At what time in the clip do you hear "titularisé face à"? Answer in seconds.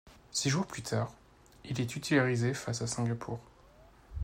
1.85-2.87